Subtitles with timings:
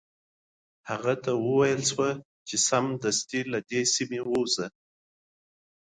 [0.89, 1.81] هغه ته وویل
[2.47, 3.59] شو سمدستي له
[3.95, 4.67] سیمي څخه ووزي.